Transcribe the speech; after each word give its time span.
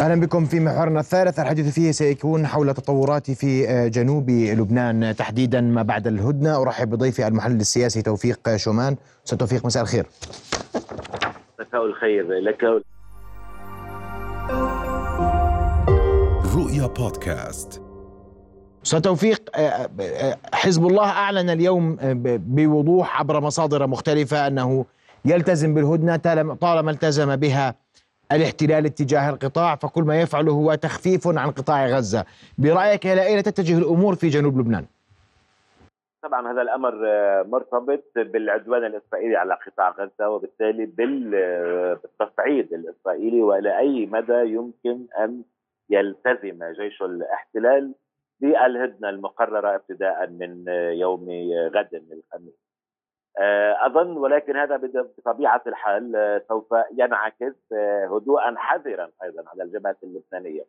أهلا 0.00 0.20
بكم 0.20 0.44
في 0.44 0.60
محورنا 0.60 1.00
الثالث. 1.00 1.40
الحديث 1.40 1.74
فيه 1.74 1.90
سيكون 1.90 2.46
حول 2.46 2.74
تطورات 2.74 3.30
في 3.30 3.66
جنوب 3.90 4.30
لبنان. 4.30 5.16
تحديدا 5.16 5.60
ما 5.60 5.82
بعد 5.82 6.06
الهدنة. 6.06 6.62
أرحب 6.62 6.90
بضيفي 6.90 7.26
المحلل 7.26 7.60
السياسي 7.60 8.02
توفيق 8.02 8.56
شومان. 8.56 8.96
أستاذ 9.26 9.38
توفيق 9.38 9.66
مساء 9.66 9.82
الخير. 9.82 10.06
مساء 11.60 11.86
الخير. 11.86 12.28
لك 12.40 12.64
رؤيا 16.56 16.86
بودكاست. 16.86 17.82
أستاذ 18.84 19.00
توفيق 19.00 19.50
حزب 20.52 20.86
الله 20.86 21.04
أعلن 21.04 21.50
اليوم 21.50 21.96
بوضوح 22.24 23.20
عبر 23.20 23.40
مصادر 23.40 23.86
مختلفة 23.86 24.46
أنه 24.46 24.84
يلتزم 25.24 25.74
بالهدنة 25.74 26.16
طالما 26.60 26.90
التزم 26.90 27.36
بها 27.36 27.74
الاحتلال 28.36 28.86
اتجاه 28.86 29.30
القطاع 29.30 29.76
فكل 29.76 30.02
ما 30.02 30.20
يفعله 30.20 30.52
هو 30.52 30.74
تخفيف 30.74 31.26
عن 31.26 31.50
قطاع 31.50 31.86
غزة 31.86 32.24
برأيك 32.58 33.06
إلى 33.06 33.26
أين 33.26 33.42
تتجه 33.42 33.78
الأمور 33.78 34.14
في 34.14 34.28
جنوب 34.28 34.58
لبنان؟ 34.58 34.86
طبعا 36.22 36.52
هذا 36.52 36.62
الأمر 36.62 36.94
مرتبط 37.44 38.04
بالعدوان 38.16 38.84
الإسرائيلي 38.84 39.36
على 39.36 39.54
قطاع 39.66 39.90
غزة 39.90 40.28
وبالتالي 40.28 40.86
بالتصعيد 40.86 42.72
الإسرائيلي 42.72 43.42
وإلى 43.42 43.78
أي 43.78 44.06
مدى 44.06 44.52
يمكن 44.52 45.06
أن 45.18 45.42
يلتزم 45.90 46.64
جيش 46.80 47.02
الاحتلال 47.02 47.94
بالهدنة 48.40 49.08
المقررة 49.08 49.74
ابتداء 49.74 50.30
من 50.30 50.64
يوم 50.92 51.28
غد 51.74 51.88
الخميس. 51.94 52.61
آه، 53.38 53.86
أظن 53.86 54.16
ولكن 54.16 54.56
هذا 54.56 54.76
بطبيعة 55.18 55.62
الحال 55.66 56.16
آه، 56.16 56.42
سوف 56.48 56.66
ينعكس 56.98 57.72
آه، 57.72 58.06
هدوءا 58.06 58.54
حذرا 58.56 59.10
أيضا 59.22 59.44
على 59.48 59.62
الجبهة 59.62 59.96
اللبنانية 60.02 60.64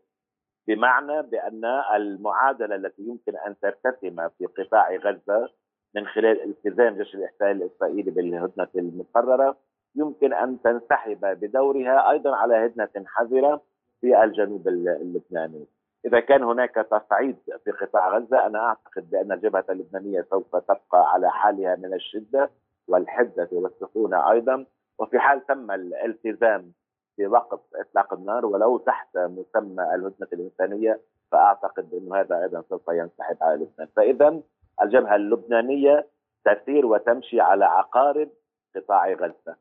بمعنى 0.67 1.21
بأن 1.21 1.65
المعادلة 1.95 2.75
التي 2.75 3.01
يمكن 3.01 3.37
أن 3.47 3.55
ترتسم 3.61 4.29
في 4.29 4.45
قطاع 4.45 4.95
غزة 4.95 5.49
من 5.95 6.07
خلال 6.07 6.43
التزام 6.43 6.97
جيش 6.97 7.15
الإحتلال 7.15 7.61
الإسرائيلي 7.61 8.11
بالهدنة 8.11 8.67
المقررة 8.75 9.57
يمكن 9.95 10.33
أن 10.33 10.61
تنسحب 10.61 11.19
بدورها 11.21 12.11
أيضا 12.11 12.35
على 12.35 12.55
هدنة 12.55 13.05
حذرة 13.05 13.61
في 14.01 14.23
الجنوب 14.23 14.67
اللبناني. 14.67 15.65
إذا 16.05 16.19
كان 16.19 16.43
هناك 16.43 16.75
تصعيد 16.75 17.37
في 17.63 17.71
قطاع 17.71 18.17
غزة 18.17 18.45
أنا 18.45 18.59
أعتقد 18.59 19.09
بأن 19.09 19.31
الجبهة 19.31 19.65
اللبنانية 19.69 20.25
سوف 20.29 20.55
تبقى 20.55 21.13
على 21.13 21.31
حالها 21.31 21.75
من 21.75 21.93
الشدة 21.93 22.49
والحدة 22.87 23.49
والسخونه 23.51 24.31
أيضا. 24.31 24.65
وفي 24.99 25.19
حال 25.19 25.45
تم 25.45 25.71
الالتزام 25.71 26.71
بوقف 27.17 27.59
إطلاق 27.75 28.13
النار 28.13 28.45
ولو 28.45 28.77
تحت 28.77 29.17
مسمى 29.17 29.83
الهدنة 29.95 30.27
الإنسانية 30.33 30.99
فأعتقد 31.31 31.93
انه 31.93 32.15
هذا 32.15 32.43
أيضا 32.43 32.63
سوف 32.69 32.87
ينسحب 32.89 33.37
على 33.41 33.55
لبنان. 33.55 33.87
فاذا 33.95 34.41
الجبهة 34.81 35.15
اللبنانية 35.15 36.07
تسير 36.45 36.85
وتمشي 36.85 37.41
على 37.41 37.65
عقارب 37.65 38.29
قطاع 38.75 39.13
غزة. 39.13 39.55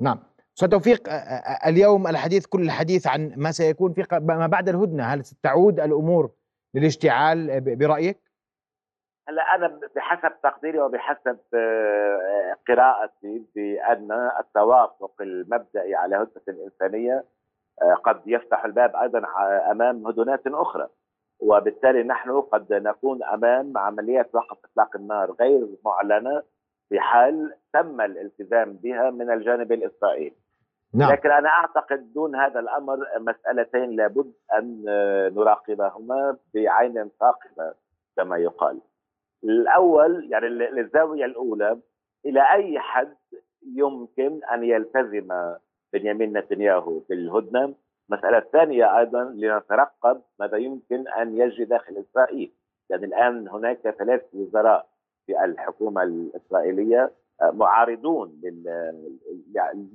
نعم. 0.00 0.18
توفيق 0.66 1.08
اليوم 1.66 2.06
الحديث 2.06 2.46
كل 2.46 2.62
الحديث 2.62 3.06
عن 3.06 3.32
ما 3.36 3.50
سيكون 3.50 3.92
في 3.92 4.06
ما 4.12 4.46
بعد 4.46 4.68
الهدنة. 4.68 5.04
هل 5.04 5.24
ستعود 5.24 5.80
الأمور 5.80 6.30
للاشتعال 6.74 7.60
برأيك؟ 7.60 8.18
هلأ 9.28 9.54
أنا 9.54 9.80
بحسب 9.96 10.32
تقديري 10.42 10.80
وبحسب 10.80 11.38
قراءتي 12.68 13.42
بأن 13.54 14.30
التوافق 14.40 15.12
المبدئي 15.20 15.94
على 15.94 16.16
هدنة 16.16 16.64
انسانيه 16.64 17.24
قد 18.04 18.20
يفتح 18.26 18.64
الباب 18.64 18.96
أيضا 18.96 19.22
أمام 19.70 20.06
هدنات 20.06 20.46
أخرى. 20.46 20.88
وبالتالي 21.40 22.02
نحن 22.02 22.40
قد 22.40 22.72
نكون 22.72 23.22
أمام 23.22 23.78
عمليات 23.78 24.34
وقف 24.34 24.58
إطلاق 24.64 24.96
النار 24.96 25.32
غير 25.40 25.68
معلنة 25.84 26.42
في 26.88 27.00
حال 27.00 27.54
تم 27.72 28.00
الالتزام 28.00 28.72
بها 28.72 29.10
من 29.10 29.30
الجانب 29.30 29.72
الإسرائيلي. 29.72 30.36
نعم. 30.94 31.12
لكن 31.12 31.30
أنا 31.30 31.48
أعتقد 31.48 32.12
دون 32.12 32.36
هذا 32.36 32.60
الأمر 32.60 32.98
مسألتين 33.18 33.90
لابد 33.96 34.32
أن 34.58 34.84
نراقبهما 35.34 36.36
بعين 36.54 37.10
ثاقبة 37.20 37.74
كما 38.16 38.36
يقال. 38.38 38.80
الأول 39.44 40.28
يعني 40.32 40.48
للزاوية 40.48 41.24
الأولى 41.24 41.78
إلى 42.26 42.40
أي 42.52 42.78
حد 42.78 43.16
يمكن 43.74 44.40
أن 44.44 44.64
يلتزم 44.64 45.54
بنيامين 45.92 46.38
نتنياهو 46.38 46.98
بالهدنة؟ 46.98 47.74
المسألة 48.10 48.38
الثانية 48.38 48.98
أيضا 48.98 49.24
لنترقب 49.24 50.22
ماذا 50.40 50.56
يمكن 50.56 51.08
أن 51.08 51.38
يجري 51.38 51.64
داخل 51.64 52.04
إسرائيل. 52.10 52.52
يعني 52.90 53.06
الآن 53.06 53.48
هناك 53.48 53.78
ثلاث 53.90 54.22
وزراء 54.34 54.86
في 55.26 55.44
الحكومة 55.44 56.02
الإسرائيلية 56.02 57.10
معارضون 57.42 58.40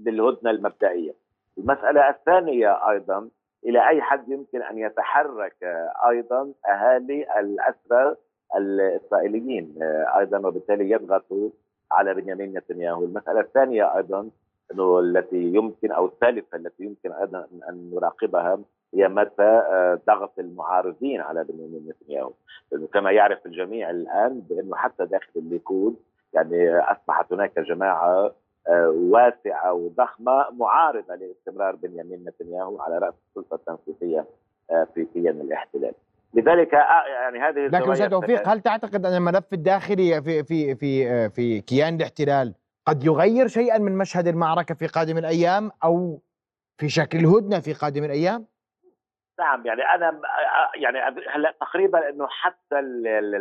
للهدنة 0.06 0.52
المبدئية. 0.52 1.14
المسألة 1.58 2.10
الثانية 2.10 2.90
أيضا 2.90 3.30
إلى 3.66 3.90
أي 3.90 4.02
حد 4.02 4.30
يمكن 4.30 4.62
أن 4.62 4.78
يتحرك 4.78 5.64
أيضا 6.10 6.52
أهالي 6.70 7.40
الأسرى 7.40 8.16
الإسرائيليين؟ 8.56 9.76
أيضا 10.18 10.48
وبالتالي 10.48 10.90
يضغطوا 10.90 11.50
على 11.92 12.14
بنيامين 12.14 12.58
نتنياهو، 12.58 13.06
المسألة 13.06 13.40
الثانية 13.40 13.98
أيضا 13.98 14.30
إنه 14.74 15.00
التي 15.00 15.44
يمكن 15.44 15.92
أو 15.92 16.06
الثالثة 16.06 16.56
التي 16.58 16.84
يمكن 16.84 17.12
أيضا 17.12 17.48
أن 17.70 17.92
نراقبها 17.94 18.60
هي 18.94 19.08
متى 19.08 19.64
ضغط 20.08 20.40
المعارضين 20.40 21.22
على 21.22 21.44
بنيامين 21.44 21.90
نتنياهو، 21.90 22.32
كما 22.94 23.12
يعرف 23.12 23.46
الجميع 23.46 23.90
الآن 23.90 24.40
بأنه 24.50 24.76
حتى 24.76 25.06
داخل 25.06 25.32
الليكود 25.36 25.96
يعني 26.34 26.80
أصبحت 26.80 27.34
هناك 27.34 27.60
جماعة 27.60 28.32
واسعة 29.12 29.74
وضخمة 29.74 30.46
معارضة 30.52 31.16
لاستمرار 31.16 31.76
بنيامين 31.76 32.26
نتنياهو 32.28 32.82
على 32.82 32.98
رأس 32.98 33.14
السلطة 33.30 33.56
التنفيذية 33.56 34.26
في 34.94 35.06
كيان 35.14 35.42
الاحتلال. 35.42 35.94
لذلك 36.34 36.74
يعني 36.74 37.40
هذه 37.40 37.68
لكن 37.68 37.92
أستاذ 37.92 38.10
توفيق 38.10 38.48
هل 38.48 38.62
تعتقد 38.62 39.06
أن 39.06 39.14
الملف 39.14 39.54
الداخلي 39.54 40.22
في 40.22 40.44
في 40.44 40.76
في 40.76 41.30
في 41.30 41.62
كيان 41.62 41.96
الاحتلال 41.96 42.54
قد 42.86 43.04
يغير 43.04 43.48
شيئا 43.48 43.78
من 43.78 43.98
مشهد 43.98 44.28
المعركة 44.28 44.76
في 44.76 44.88
قادم 44.88 45.18
الأيام 45.18 45.72
أو 45.84 46.22
في 46.78 46.90
شكل 46.90 47.18
الهدنة 47.18 47.60
في 47.60 47.74
قادم 47.74 48.04
الأيام؟ 48.04 48.46
نعم 49.40 49.66
يعني 49.66 49.82
أنا 49.82 50.22
يعني 50.76 51.00
هلأ 51.30 51.54
تقريبا 51.62 52.10
إنه 52.10 52.28
حتى 52.28 52.82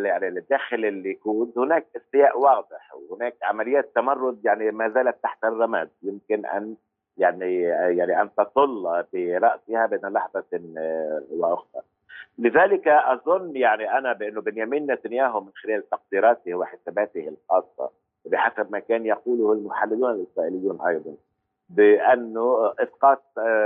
يعني 0.04 0.41
داخل 0.50 0.84
الليكود 0.84 1.58
هناك 1.58 1.86
استياء 1.97 2.38
واضح 2.38 2.94
وهناك 2.94 3.36
عمليات 3.42 3.92
تمرد 3.94 4.44
يعني 4.44 4.70
ما 4.70 4.88
زالت 4.88 5.22
تحت 5.22 5.44
الرماد. 5.44 5.91
يمكن 6.03 6.47
أن 6.47 6.76
يعني 7.19 7.62
يعني 7.98 8.22
أن 8.22 8.34
تطل 8.34 9.04
براسها 9.12 9.86
بين 9.86 10.12
لحظة 10.12 10.44
وأخرى. 11.30 11.82
لذلك 12.38 12.88
أظن 12.88 13.56
يعني 13.56 13.98
أنا 13.98 14.12
بأنه 14.12 14.41
بنيامين 14.41 14.92
نتنياهو 14.92 15.41
من 15.41 15.53
خلال 15.62 15.88
تقديراته 15.91 16.54
وحساباته 16.54 17.28
الخاصة 17.28 17.91
بحسب 18.24 18.72
ما 18.72 18.78
كان 18.78 19.06
يقوله 19.06 19.53
المحللون 19.53 20.10
الإسرائيليون 20.10 20.80
أيضا. 20.86 21.14
بأنه 21.77 22.72
إسقاط 22.78 23.22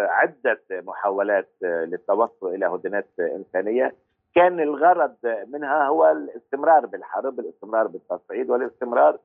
عدة 0.08 0.60
محاولات 0.70 1.48
للتوصل 1.62 2.54
إلى 2.54 2.66
هدنات 2.66 3.08
إنسانية 3.20 3.94
كان 4.34 4.60
الغرض 4.60 5.16
منها 5.48 5.86
هو 5.86 6.10
الاستمرار 6.10 6.86
بالحرب، 6.86 7.40
الاستمرار 7.40 7.86
بالتصعيد 7.86 8.50
والاستمرار 8.50 9.18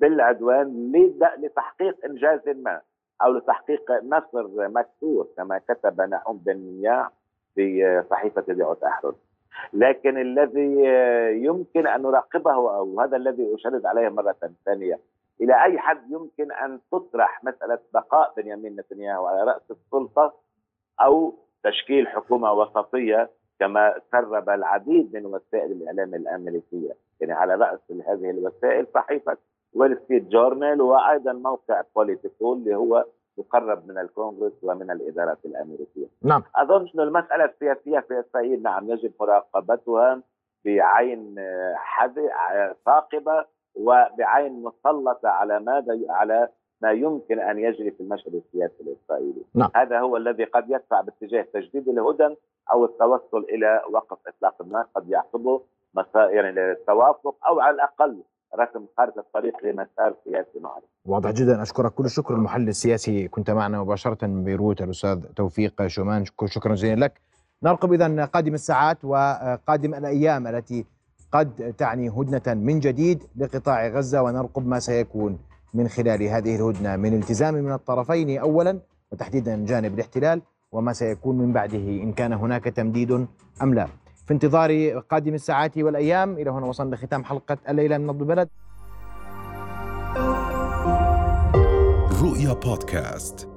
بالعدوان 0.00 0.92
لتحقيق 1.38 2.04
إنجاز 2.04 2.48
ما 2.48 2.80
أو 3.22 3.32
لتحقيق 3.32 3.92
نصر 4.04 4.68
مكسور 4.68 5.28
كما 5.36 5.58
كتب 5.58 6.00
نعوم 6.00 6.38
بن 6.46 7.04
في 7.54 8.02
صحيفة 8.10 8.44
ذيعه 8.50 8.76
احرز. 8.84 9.14
لكن 9.72 10.18
الذي 10.18 10.84
يمكن 11.44 11.86
أن 11.86 12.02
نراقبه 12.02 12.52
أو 12.52 13.00
هذا 13.00 13.16
الذي 13.16 13.54
اشدد 13.54 13.86
عليه 13.86 14.08
مرة 14.08 14.36
ثانية 14.64 14.98
إلى 15.40 15.64
أي 15.64 15.78
حد 15.78 16.10
يمكن 16.10 16.52
أن 16.52 16.80
تطرح 16.92 17.44
مسألة 17.44 17.78
بقاء 17.94 18.32
بنيامين 18.36 18.76
نتنياهو 18.76 19.26
على 19.26 19.44
رأس 19.44 19.70
السلطة 19.70 20.34
أو 21.00 21.34
تشكيل 21.64 22.08
حكومة 22.08 22.52
وسطية 22.52 23.30
كما 23.60 23.94
سرب 24.12 24.48
العديد 24.48 25.16
من 25.16 25.26
وسائل 25.26 25.72
الإعلام 25.72 26.14
الأمريكية، 26.14 26.92
يعني 27.20 27.32
على 27.32 27.54
رأس 27.54 27.80
هذه 28.08 28.30
الوسائل 28.30 28.86
صحيفة 28.94 29.36
وول 29.74 29.96
ستريت 30.04 30.22
جورنال 30.22 30.82
وأيضا 30.82 31.32
موقع 31.32 31.82
بوليتيكو 31.96 32.52
اللي 32.52 32.74
هو 32.76 33.04
مقرب 33.38 33.88
من 33.88 33.98
الكونغرس 33.98 34.52
ومن 34.62 34.90
الإدارات 34.90 35.38
الأمريكية. 35.44 36.06
نعم. 36.22 36.42
أظن 36.56 36.88
إنه 36.94 37.02
المسألة 37.02 37.44
السياسية 37.44 38.00
في 38.00 38.20
اسرائيل 38.20 38.62
نعم 38.62 38.90
يجب 38.90 39.12
مراقبتها 39.20 40.22
بعين 40.64 41.34
ثاقبة 42.86 43.44
وبعين 43.78 44.62
مسلطة 44.62 45.28
على 45.28 45.60
ماذا 45.60 45.98
على 46.08 46.48
ما 46.82 46.90
يمكن 46.92 47.40
أن 47.40 47.58
يجري 47.58 47.90
في 47.90 48.00
المشهد 48.00 48.34
السياسي 48.34 48.74
الإسرائيلي. 48.80 49.44
نعم. 49.54 49.70
هذا 49.76 50.00
هو 50.00 50.16
الذي 50.16 50.44
قد 50.44 50.64
يدفع 50.70 51.00
باتجاه 51.00 51.46
تجديد 51.54 51.88
الهدن 51.88 52.36
أو 52.72 52.84
التوصل 52.84 53.46
إلى 53.48 53.82
وقف 53.92 54.18
إطلاق 54.26 54.62
النار. 54.62 54.86
قد 54.94 55.08
يعقبه 55.08 55.60
مسار 55.94 56.30
يعني 56.30 56.72
التوافق 56.72 57.36
أو 57.48 57.60
على 57.60 57.74
الأقل 57.74 58.22
رسم 58.58 58.86
خارطه 58.96 59.20
الطريق 59.20 59.64
لمسار 59.64 60.14
سياسي 60.24 60.60
معروف. 60.60 60.84
واضح 61.06 61.30
جدا. 61.30 61.62
أشكرك 61.62 61.92
كل 61.92 62.04
الشكر 62.04 62.34
المحلل 62.34 62.68
السياسي. 62.68 63.28
كنت 63.28 63.50
معنا 63.50 63.80
مباشرة 63.82 64.26
من 64.26 64.44
بيروت 64.44 64.82
الأستاذ 64.82 65.20
توفيق 65.36 65.86
شومان. 65.86 66.24
شكرا 66.44 66.74
جزيلا 66.74 67.04
لك. 67.04 67.20
نرقب 67.62 67.92
اذا 67.92 68.24
قادم 68.24 68.54
الساعات 68.54 69.04
وقادم 69.04 69.94
الأيام 69.94 70.46
التي 70.46 70.86
قد 71.32 71.74
تعني 71.78 72.08
هدنة 72.08 72.54
من 72.54 72.80
جديد 72.80 73.22
لقطاع 73.36 73.88
غزة 73.88 74.22
ونرقب 74.22 74.66
ما 74.66 74.78
سيكون 74.80 75.38
من 75.74 75.88
خلال 75.88 76.22
هذه 76.22 76.56
الهدنة 76.56 76.96
من 76.96 77.14
التزام 77.14 77.54
من 77.54 77.72
الطرفين 77.72 78.38
اولا 78.38 78.80
وتحديدا 79.12 79.64
جانب 79.64 79.94
الاحتلال 79.94 80.42
وما 80.72 80.92
سيكون 80.92 81.38
من 81.38 81.52
بعده 81.52 81.78
إن 81.78 82.12
كان 82.12 82.32
هناك 82.32 82.64
تمديد 82.64 83.26
أم 83.62 83.74
لا. 83.74 83.86
في 84.26 84.34
انتظار 84.34 84.98
قادم 84.98 85.34
الساعات 85.34 85.78
والأيام 85.78 86.32
إلى 86.32 86.50
هنا 86.50 86.66
وصلنا 86.66 86.94
لختام 86.94 87.24
حلقة 87.24 87.58
الليلة 87.68 87.98
من 87.98 88.06
نبض 88.06 88.20
البلد. 88.22 88.48
رؤيا 92.22 92.52
بودكاست 92.52 93.48